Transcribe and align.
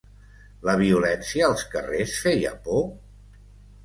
La 0.69 0.73
violència 0.77 1.49
als 1.49 1.65
carrers 1.75 2.13
feia 2.23 2.55
por? 2.69 2.81